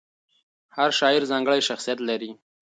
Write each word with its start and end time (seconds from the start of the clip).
هر 0.75 0.89
شاعر 0.99 1.21
ځانګړی 1.31 1.61
شخصیت 1.69 1.99
لري. 2.09 2.31